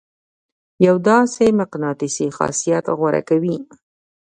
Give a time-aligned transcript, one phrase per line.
[0.85, 3.57] يو داسې مقناطيسي خاصيت غوره کوي.